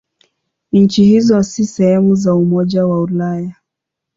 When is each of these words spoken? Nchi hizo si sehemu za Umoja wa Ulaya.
Nchi 0.71 1.03
hizo 1.15 1.43
si 1.43 1.65
sehemu 1.65 2.15
za 2.15 2.33
Umoja 2.35 2.87
wa 2.87 3.01
Ulaya. 3.01 3.55